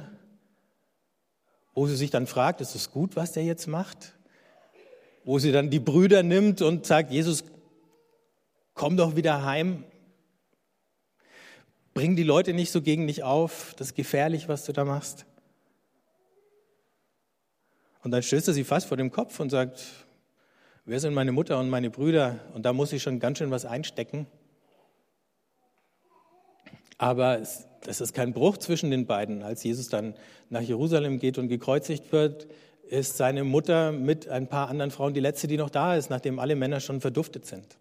wo 1.74 1.88
sie 1.88 1.96
sich 1.96 2.10
dann 2.10 2.28
fragt, 2.28 2.62
ist 2.62 2.76
es 2.76 2.92
gut, 2.92 3.16
was 3.16 3.34
der 3.34 3.44
jetzt 3.44 3.68
macht? 3.68 4.14
Wo 5.24 5.40
sie 5.40 5.52
dann 5.52 5.70
die 5.70 5.80
Brüder 5.80 6.24
nimmt 6.24 6.62
und 6.62 6.86
sagt, 6.86 7.12
Jesus, 7.12 7.44
komm 8.74 8.98
doch 8.98 9.16
wieder 9.16 9.44
heim. 9.44 9.84
Bring 11.94 12.16
die 12.16 12.24
Leute 12.24 12.54
nicht 12.54 12.72
so 12.72 12.82
gegen 12.82 13.08
dich 13.08 13.24
auf, 13.24 13.74
das 13.78 13.88
ist 13.88 13.96
gefährlich, 13.96 14.48
was 14.48 14.66
du 14.66 14.74
da 14.74 14.86
machst. 14.86 15.26
Und 18.04 18.12
dann 18.12 18.22
stößt 18.22 18.50
er 18.50 18.54
sie 18.54 18.64
fast 18.64 18.88
vor 18.88 18.98
dem 18.98 19.12
Kopf 19.12 19.40
und 19.40 19.50
sagt, 19.50 19.82
wer 20.86 21.00
sind 21.00 21.14
meine 21.14 21.32
Mutter 21.32 21.60
und 21.60 21.70
meine 21.70 21.90
Brüder? 21.90 22.40
Und 22.54 22.64
da 22.64 22.72
muss 22.72 22.94
ich 22.94 23.02
schon 23.02 23.20
ganz 23.20 23.40
schön 23.40 23.50
was 23.50 23.66
einstecken. 23.66 24.28
Aber 26.98 27.42
das 27.84 28.02
ist 28.02 28.14
kein 28.14 28.34
Bruch 28.34 28.58
zwischen 28.58 28.92
den 28.92 29.06
beiden. 29.06 29.44
Als 29.44 29.64
Jesus 29.64 29.90
dann 29.90 30.16
nach 30.50 30.62
Jerusalem 30.62 31.20
geht 31.20 31.38
und 31.38 31.48
gekreuzigt 31.48 32.12
wird, 32.12 32.48
ist 32.88 33.18
seine 33.18 33.44
Mutter 33.44 33.92
mit 33.92 34.30
ein 34.30 34.48
paar 34.48 34.70
anderen 34.70 34.92
Frauen 34.92 35.14
die 35.14 35.20
letzte, 35.20 35.48
die 35.48 35.58
noch 35.58 35.70
da 35.70 35.96
ist, 35.96 36.10
nachdem 36.10 36.40
alle 36.40 36.56
Männer 36.56 36.80
schon 36.80 37.02
verduftet 37.02 37.46
sind. 37.46 37.78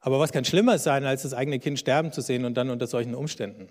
Aber 0.00 0.18
was 0.18 0.32
kann 0.32 0.44
schlimmer 0.44 0.78
sein, 0.78 1.04
als 1.04 1.22
das 1.22 1.34
eigene 1.34 1.58
Kind 1.58 1.78
sterben 1.78 2.10
zu 2.10 2.22
sehen 2.22 2.44
und 2.44 2.54
dann 2.54 2.70
unter 2.70 2.86
solchen 2.86 3.14
Umständen? 3.14 3.68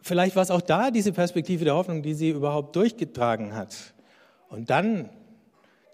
Vielleicht 0.00 0.36
war 0.36 0.42
es 0.42 0.50
auch 0.50 0.60
da 0.60 0.90
diese 0.90 1.12
Perspektive 1.12 1.64
der 1.64 1.74
Hoffnung, 1.74 2.02
die 2.02 2.14
sie 2.14 2.30
überhaupt 2.30 2.76
durchgetragen 2.76 3.54
hat. 3.54 3.92
Und 4.48 4.70
dann 4.70 5.10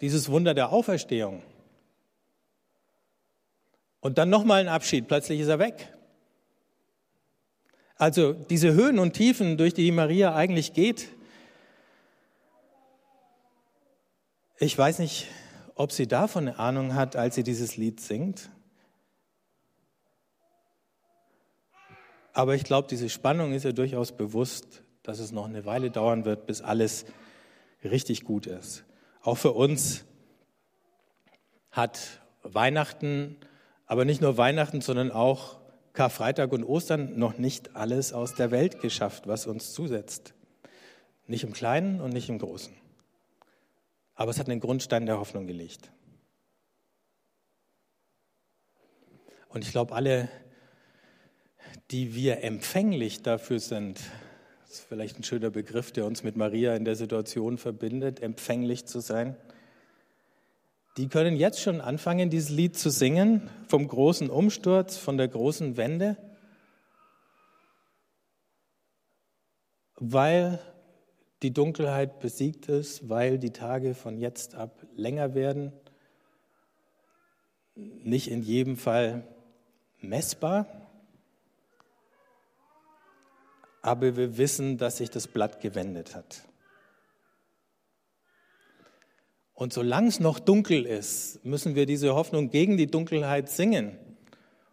dieses 0.01 0.29
Wunder 0.29 0.55
der 0.55 0.73
Auferstehung. 0.73 1.43
Und 4.01 4.19
dann 4.19 4.31
nochmal 4.31 4.61
ein 4.61 4.69
Abschied, 4.69 5.07
plötzlich 5.07 5.41
ist 5.41 5.49
er 5.49 5.59
weg. 5.59 5.93
Also 7.97 8.33
diese 8.33 8.73
Höhen 8.73 8.99
und 8.99 9.13
Tiefen, 9.13 9.57
durch 9.57 9.75
die 9.75 9.93
Maria 9.93 10.35
eigentlich 10.35 10.73
geht, 10.73 11.09
ich 14.59 14.77
weiß 14.77 14.99
nicht, 14.99 15.29
ob 15.77 15.93
sie 15.93 16.07
davon 16.07 16.49
eine 16.49 16.59
Ahnung 16.59 16.95
hat, 16.95 17.17
als 17.17 17.37
sie 17.37 17.45
dieses 17.45 17.77
Lied 17.77 18.01
singt. 18.01 18.51
Aber 22.33 22.55
ich 22.55 22.65
glaube, 22.65 22.89
diese 22.89 23.09
Spannung 23.09 23.53
ist 23.53 23.65
ja 23.65 23.73
durchaus 23.73 24.13
bewusst, 24.13 24.83
dass 25.03 25.19
es 25.19 25.33
noch 25.33 25.47
eine 25.47 25.65
Weile 25.65 25.91
dauern 25.91 26.25
wird, 26.25 26.47
bis 26.47 26.61
alles 26.61 27.05
richtig 27.85 28.25
gut 28.25 28.47
ist. 28.47 28.85
Auch 29.23 29.37
für 29.37 29.53
uns 29.53 30.05
hat 31.71 32.21
Weihnachten, 32.43 33.37
aber 33.87 34.05
nicht 34.05 34.21
nur 34.21 34.37
Weihnachten, 34.37 34.81
sondern 34.81 35.11
auch 35.11 35.61
Karfreitag 35.93 36.53
und 36.53 36.65
Ostern 36.65 37.19
noch 37.19 37.39
nicht 37.39 37.77
alles 37.77 38.13
aus 38.13 38.35
der 38.35 38.51
Welt 38.51 38.81
geschafft, 38.81 39.27
was 39.27 39.47
uns 39.47 39.73
zusetzt. 39.73 40.35
Nicht 41.27 41.45
im 41.45 41.53
Kleinen 41.53 42.01
und 42.01 42.13
nicht 42.13 42.29
im 42.29 42.39
Großen. 42.39 42.75
Aber 44.15 44.31
es 44.31 44.39
hat 44.39 44.49
einen 44.49 44.61
Grundstein 44.61 45.07
der 45.07 45.19
Hoffnung 45.19 45.47
gelegt. 45.47 45.93
Und 49.49 49.65
ich 49.65 49.71
glaube, 49.71 49.95
alle 49.95 50.29
die 51.91 52.15
wir 52.15 52.43
empfänglich 52.43 53.23
dafür 53.23 53.61
sind, 53.61 54.01
das 54.73 54.79
ist 54.79 54.89
vielleicht 54.89 55.19
ein 55.19 55.23
schöner 55.23 55.51
Begriff, 55.51 55.93
der 55.93 56.07
uns 56.07 56.23
mit 56.23 56.35
Maria 56.35 56.75
in 56.75 56.87
der 56.87 56.97
Situation 56.97 57.59
verbindet, 57.59 58.23
empfänglich 58.23 58.87
zu 58.87 59.01
sein, 59.01 59.37
die 60.97 61.09
können 61.09 61.37
jetzt 61.37 61.61
schon 61.61 61.83
anfangen, 61.83 62.31
dieses 62.31 62.49
Lied 62.49 62.79
zu 62.79 62.89
singen, 62.89 63.51
vom 63.69 63.87
großen 63.87 64.31
Umsturz, 64.31 64.97
von 64.97 65.19
der 65.19 65.29
großen 65.29 65.77
Wende, 65.77 66.17
weil 69.97 70.59
die 71.43 71.53
Dunkelheit 71.53 72.19
besiegt 72.21 72.71
ist, 72.71 73.11
weil 73.11 73.39
die 73.39 73.53
Tage 73.53 73.95
von 73.95 74.17
jetzt 74.17 74.55
ab 74.55 74.87
länger 74.97 75.35
werden, 75.35 75.75
nicht 77.75 78.31
in 78.31 78.41
jedem 78.41 78.79
Fall 78.79 79.29
messbar, 80.01 80.82
aber 83.83 84.17
wir 84.17 84.39
wissen, 84.39 84.79
dass 84.79 84.99
sich 84.99 85.11
das 85.11 85.27
Blatt 85.27 85.61
gewendet 85.61 86.15
hat. 86.15 86.43
Und 89.55 89.73
solange 89.73 90.09
es 90.09 90.19
noch 90.19 90.39
dunkel 90.39 90.87
ist, 90.87 91.45
müssen 91.45 91.75
wir 91.75 91.87
diese 91.87 92.15
Hoffnung 92.15 92.51
gegen 92.51 92.77
die 92.77 92.87
Dunkelheit 92.87 93.49
singen. 93.49 93.99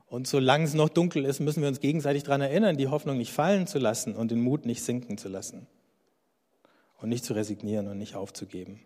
Und 0.08 0.28
solange 0.28 0.64
es 0.64 0.74
noch 0.74 0.90
dunkel 0.90 1.26
ist, 1.26 1.40
müssen 1.40 1.62
wir 1.62 1.68
uns 1.68 1.80
gegenseitig 1.80 2.24
daran 2.24 2.42
erinnern, 2.42 2.78
die 2.78 2.88
Hoffnung 2.88 3.18
nicht 3.18 3.32
fallen 3.32 3.68
zu 3.68 3.78
lassen 3.78 4.16
und 4.16 4.32
den 4.32 4.42
Mut 4.42 4.66
nicht 4.66 4.84
sinken 4.84 5.18
zu 5.18 5.28
lassen. 5.28 5.68
Und 6.98 7.10
nicht 7.10 7.24
zu 7.24 7.34
resignieren 7.34 7.88
und 7.88 7.98
nicht 7.98 8.16
aufzugeben. 8.16 8.80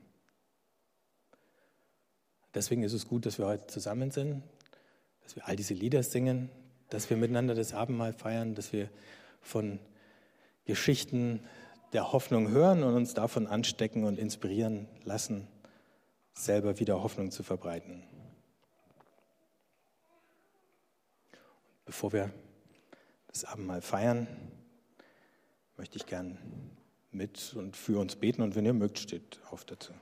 Deswegen 2.53 2.83
ist 2.83 2.93
es 2.93 3.07
gut, 3.07 3.25
dass 3.25 3.39
wir 3.39 3.47
heute 3.47 3.67
zusammen 3.67 4.11
sind, 4.11 4.43
dass 5.23 5.35
wir 5.35 5.47
all 5.47 5.55
diese 5.55 5.73
Lieder 5.73 6.03
singen, 6.03 6.49
dass 6.89 7.09
wir 7.09 7.17
miteinander 7.17 7.55
das 7.55 7.73
Abendmahl 7.73 8.13
feiern, 8.13 8.53
dass 8.55 8.73
wir 8.73 8.89
von 9.41 9.79
Geschichten 10.65 11.41
der 11.93 12.11
Hoffnung 12.11 12.49
hören 12.49 12.83
und 12.83 12.95
uns 12.95 13.13
davon 13.13 13.47
anstecken 13.47 14.03
und 14.03 14.17
inspirieren 14.17 14.87
lassen, 15.03 15.47
selber 16.33 16.79
wieder 16.79 17.03
Hoffnung 17.03 17.31
zu 17.31 17.43
verbreiten. 17.43 18.03
Bevor 21.85 22.13
wir 22.13 22.33
das 23.27 23.45
Abendmahl 23.45 23.81
feiern, 23.81 24.27
möchte 25.77 25.97
ich 25.97 26.05
gern 26.05 26.37
mit 27.11 27.53
und 27.55 27.75
für 27.75 27.99
uns 27.99 28.15
beten 28.15 28.41
und 28.41 28.55
wenn 28.55 28.65
ihr 28.65 28.73
mögt, 28.73 28.99
steht 28.99 29.39
auf 29.51 29.65
dazu. 29.65 29.93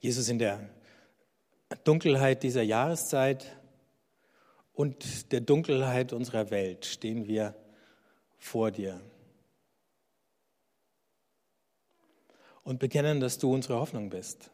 Jesus, 0.00 0.30
in 0.30 0.38
der 0.38 0.66
Dunkelheit 1.84 2.42
dieser 2.42 2.62
Jahreszeit 2.62 3.54
und 4.72 5.30
der 5.30 5.42
Dunkelheit 5.42 6.14
unserer 6.14 6.50
Welt 6.50 6.86
stehen 6.86 7.26
wir 7.26 7.54
vor 8.38 8.70
dir 8.70 8.98
und 12.64 12.78
bekennen, 12.78 13.20
dass 13.20 13.36
du 13.36 13.52
unsere 13.52 13.78
Hoffnung 13.78 14.08
bist. 14.08 14.50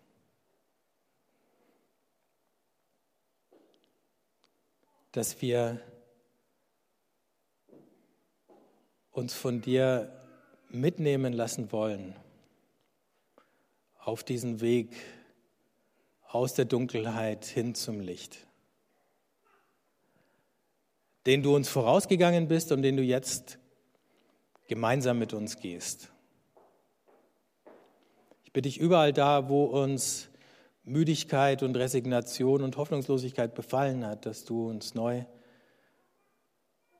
Dass 5.12 5.40
wir 5.40 5.80
uns 9.12 9.32
von 9.32 9.60
dir 9.60 10.12
mitnehmen 10.70 11.32
lassen 11.32 11.70
wollen 11.70 12.16
auf 13.98 14.24
diesen 14.24 14.60
Weg 14.60 14.94
aus 16.28 16.54
der 16.54 16.64
Dunkelheit 16.64 17.44
hin 17.44 17.74
zum 17.74 18.00
Licht, 18.00 18.38
den 21.26 21.42
du 21.42 21.54
uns 21.54 21.68
vorausgegangen 21.68 22.48
bist 22.48 22.72
und 22.72 22.82
den 22.82 22.96
du 22.96 23.02
jetzt 23.02 23.58
gemeinsam 24.68 25.18
mit 25.18 25.32
uns 25.32 25.56
gehst. 25.58 26.10
Ich 28.44 28.52
bitte 28.52 28.68
dich 28.68 28.78
überall 28.78 29.12
da, 29.12 29.48
wo 29.48 29.64
uns 29.64 30.28
Müdigkeit 30.84 31.62
und 31.62 31.76
Resignation 31.76 32.62
und 32.62 32.76
Hoffnungslosigkeit 32.76 33.54
befallen 33.54 34.06
hat, 34.06 34.24
dass 34.24 34.44
du 34.44 34.68
uns 34.68 34.94
neu 34.94 35.24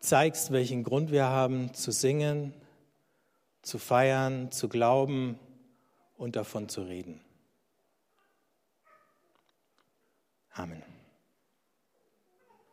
zeigst, 0.01 0.53
welchen 0.53 0.85
Grund 0.85 1.11
wir 1.11 1.27
haben 1.27 1.73
zu 1.73 1.93
singen, 1.93 2.53
zu 3.63 3.79
feiern, 3.79 4.51
zu 4.53 4.69
glauben 4.69 5.39
und 6.17 6.37
davon 6.37 6.69
zu 6.69 6.83
reden. 6.83 7.21
Amen. 10.59 10.96